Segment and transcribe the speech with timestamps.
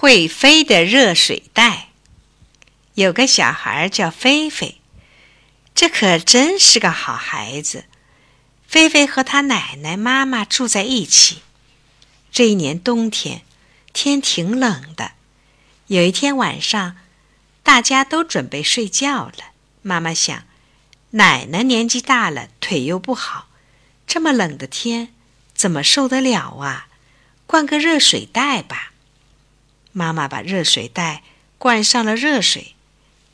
[0.00, 1.88] 会飞的热水袋。
[2.94, 4.80] 有个小孩叫菲菲，
[5.74, 7.86] 这可真是个好孩子。
[8.68, 11.42] 菲菲和他奶奶、妈妈住在一起。
[12.30, 13.42] 这一年冬天，
[13.92, 15.14] 天挺冷的。
[15.88, 16.96] 有一天晚上，
[17.64, 19.50] 大家都准备睡觉了。
[19.82, 20.44] 妈妈想，
[21.10, 23.48] 奶奶年纪大了，腿又不好，
[24.06, 25.12] 这么冷的天，
[25.54, 26.86] 怎么受得了啊？
[27.48, 28.92] 灌个热水袋吧。
[29.98, 31.24] 妈妈把热水袋
[31.58, 32.76] 灌上了热水，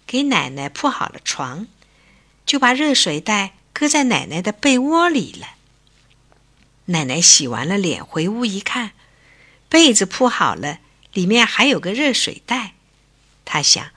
[0.07, 1.67] 给奶奶铺好了床，
[2.47, 5.57] 就把热水袋搁在奶奶的被窝里了。
[6.87, 8.93] 奶奶洗完了脸，回屋一看，
[9.69, 10.79] 被子铺好了，
[11.13, 12.73] 里面还有个热水袋。
[13.45, 13.91] 她想，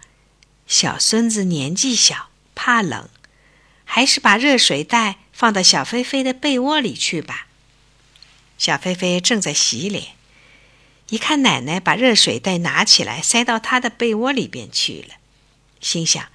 [0.68, 3.08] 小孙子年纪小，怕冷，
[3.86, 7.48] 还是把热水袋放到小菲菲的被窝里去吧。
[8.58, 10.17] 小菲菲正在洗脸。
[11.10, 15.16] 一看奶奶把热水袋拿起来塞到她的被窝里边去了，
[15.80, 16.26] 心想：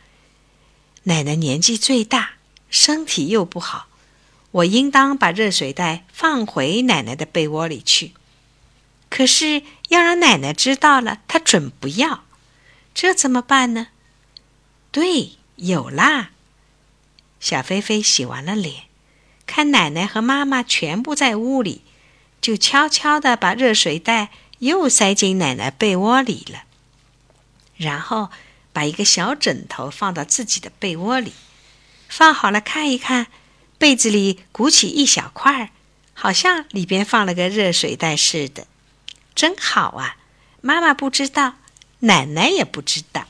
[1.03, 2.37] 奶奶年纪最大，
[2.71, 3.89] 身体又不好，
[4.51, 8.13] 我应当把热水袋放回奶奶的被窝里去。
[9.11, 12.25] 可是要让奶奶知道了，她准不要，
[12.95, 13.89] 这怎么办呢？
[14.91, 16.31] 对，有啦！
[17.41, 18.85] 小菲菲洗完了脸，
[19.47, 21.83] 看奶奶和妈妈全部在屋里，
[22.41, 24.31] 就悄悄地把热水袋。
[24.63, 26.63] 又塞进奶奶被窝里了，
[27.77, 28.31] 然后
[28.73, 31.33] 把一个小枕头放到自己的被窝里，
[32.09, 33.27] 放好了看一看，
[33.77, 35.73] 被子里鼓起一小块，
[36.15, 38.69] 好像里边放了个热水袋似的，
[39.35, 40.17] 真好啊！
[40.61, 41.55] 妈妈不知道，
[41.99, 43.27] 奶奶也不知道。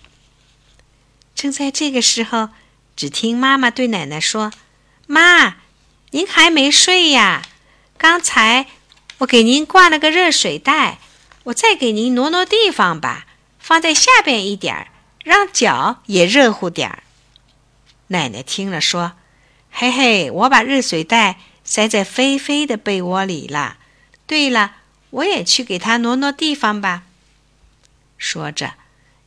[1.34, 2.50] 正在这个时候，
[2.94, 4.52] 只听妈妈对奶奶说
[5.08, 5.56] ：“妈，
[6.11, 7.46] 您还没睡呀？
[7.96, 8.67] 刚才
[9.20, 10.98] 我给您灌了个热水袋。”
[11.44, 13.26] 我再给您挪挪地方吧，
[13.58, 14.88] 放在下边一点儿，
[15.24, 17.02] 让脚也热乎点儿。
[18.08, 19.12] 奶奶听了说
[19.70, 23.78] ：“嘿嘿，我把热水袋塞在菲菲的被窝里了。
[24.27, 24.77] 对了，
[25.11, 27.05] 我也去给她挪挪地方吧。”
[28.18, 28.74] 说着，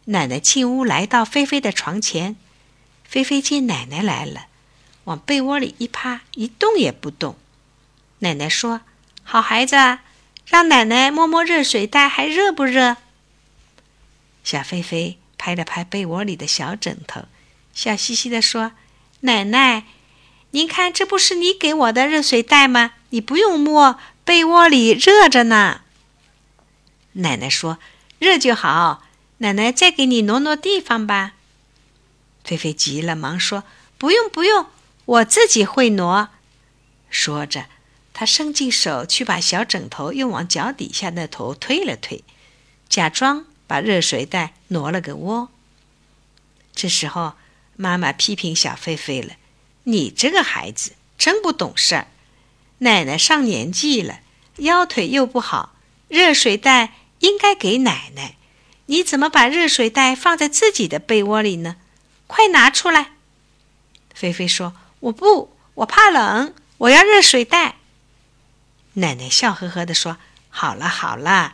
[0.06, 2.38] 奶奶进屋来到菲菲的床前。
[3.03, 4.47] 菲菲见奶奶来了，
[5.06, 7.38] 往被窝里一趴，一动也不动。
[8.19, 8.81] 奶奶说
[9.23, 9.75] ：“好孩子。”
[10.45, 12.97] 让奶奶摸摸热水袋，还热不热？
[14.44, 17.25] 小菲菲拍了拍被窝里的小枕头，
[17.73, 18.73] 笑嘻嘻地说
[19.22, 19.85] ：“奶奶，
[20.51, 22.91] 您看，这不是你给我的热水袋吗？
[23.09, 25.81] 你不用摸，被窝里热着呢。”
[27.13, 27.79] 奶奶说
[28.19, 29.03] ：“热就好。”
[29.39, 31.34] 奶奶再给你挪挪地方吧。
[32.44, 33.63] 菲菲急了，忙说
[33.97, 34.67] ：“不用，不用，
[35.05, 36.29] 我自己会挪。”
[37.09, 37.66] 说着。
[38.18, 42.24] 他伸进手去把小枕头又往脚底下那头推了推，
[42.88, 45.50] 假装把热水袋挪了个窝。
[46.74, 47.34] 这时候，
[47.76, 49.34] 妈妈批评小菲菲了
[49.84, 52.08] ：“你这个孩子真不懂事儿！
[52.78, 54.22] 奶奶上年纪了，
[54.59, 55.76] 腰腿又不好，
[56.08, 58.38] 热水袋应该给奶奶，
[58.86, 61.76] 你怎么把热水袋放在自己的被窝里呢？
[62.28, 63.12] 快拿出来！”
[64.16, 67.76] 菲菲说：“我不，我怕冷，我要热水袋。”
[68.95, 70.17] 奶奶笑呵呵地说
[70.50, 71.53] ：“好了好了，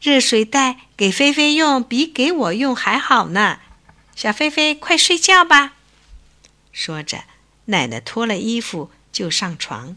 [0.00, 3.58] 热水袋给菲菲用比给我用还好呢。
[4.14, 5.74] 小菲菲，快睡觉吧。”
[6.72, 7.24] 说着，
[7.66, 9.96] 奶奶脱了衣服就上床，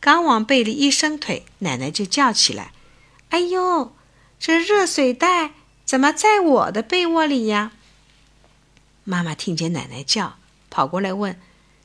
[0.00, 2.72] 刚往被里一伸腿，奶奶就叫起来
[3.30, 3.94] ：“哎呦，
[4.38, 5.52] 这热水袋
[5.84, 7.72] 怎么在我的被窝里呀？”
[9.04, 10.38] 妈妈听见奶奶叫，
[10.70, 11.38] 跑过来问：“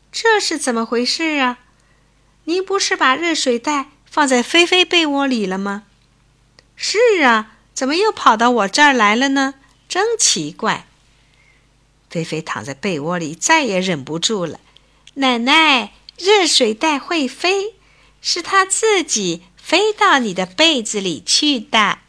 [0.10, 1.60] 这是怎么回事啊？”
[2.50, 5.84] 您不是把热水袋放在菲菲被窝里了吗？
[6.76, 9.54] 是啊，怎么又跑到我这儿来了呢？
[9.88, 10.88] 真奇怪。
[12.10, 14.60] 菲菲躺在被窝里，再也忍不住了。
[15.14, 17.76] 奶奶，热水袋会飞，
[18.20, 22.00] 是它自己飞到你的被子里去的。